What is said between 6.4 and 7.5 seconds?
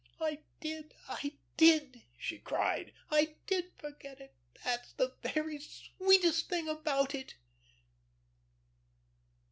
thing about it."